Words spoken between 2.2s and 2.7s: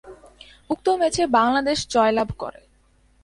করে।